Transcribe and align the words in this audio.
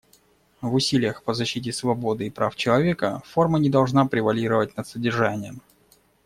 В 0.61 0.73
усилиях 0.73 1.21
по 1.21 1.35
защите 1.35 1.71
свободы 1.71 2.25
и 2.25 2.31
прав 2.31 2.55
человека, 2.55 3.21
форма 3.23 3.59
не 3.59 3.69
должна 3.69 4.07
превалировать 4.07 4.75
над 4.75 4.87
содержанием. 4.87 5.61